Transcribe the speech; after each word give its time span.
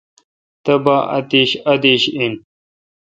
تبا 0.63 0.97
اتیش 1.17 1.51
ادیش 1.71 2.03
این۔ 2.17 2.33